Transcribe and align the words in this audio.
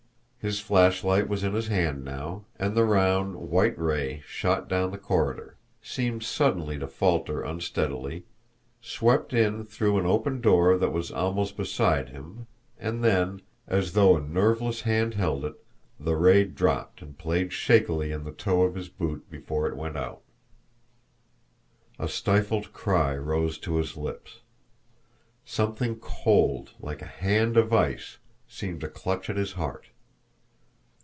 His 0.43 0.59
flashlight 0.59 1.29
was 1.29 1.43
in 1.43 1.53
his 1.53 1.67
hand 1.67 2.03
now, 2.03 2.45
and 2.57 2.73
the 2.75 2.83
round, 2.83 3.35
white 3.35 3.77
ray 3.77 4.23
shot 4.25 4.67
down 4.67 4.89
the 4.89 4.97
corridor 4.97 5.55
seemed 5.83 6.23
suddenly 6.23 6.79
to 6.79 6.87
falter 6.87 7.43
unsteadily 7.43 8.23
swept 8.81 9.33
in 9.33 9.63
through 9.63 9.99
an 9.99 10.07
open 10.07 10.41
door 10.41 10.79
that 10.79 10.89
was 10.91 11.11
almost 11.11 11.55
beside 11.57 12.09
him 12.09 12.47
and 12.79 13.03
then, 13.03 13.43
as 13.67 13.93
though 13.93 14.17
a 14.17 14.19
nerveless 14.19 14.81
hand 14.81 15.13
held 15.13 15.45
it, 15.45 15.63
the 15.99 16.15
ray 16.15 16.43
dropped 16.43 17.03
and 17.03 17.19
played 17.19 17.53
shakily 17.53 18.11
on 18.11 18.23
the 18.23 18.31
toe 18.31 18.63
of 18.63 18.73
his 18.73 18.89
boot 18.89 19.29
before 19.29 19.67
it 19.67 19.77
went 19.77 19.95
out. 19.95 20.23
A 21.99 22.07
stifled 22.09 22.73
cry 22.73 23.15
rose 23.15 23.59
to 23.59 23.75
his 23.75 23.95
lips. 23.95 24.39
Something 25.45 25.99
cold, 26.01 26.71
like 26.79 27.03
a 27.03 27.05
hand 27.05 27.57
of 27.57 27.71
ice, 27.71 28.17
seemed 28.47 28.81
to 28.81 28.87
clutch 28.87 29.29
at 29.29 29.37
his 29.37 29.51
heart. 29.51 29.89